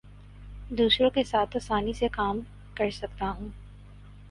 دوسروں 0.71 1.09
کے 1.09 1.23
ساتھ 1.23 1.57
آسانی 1.57 1.93
سے 1.93 2.07
کام 2.11 2.39
کر 2.75 2.89
سکتا 2.91 3.29
ہوں 3.31 3.49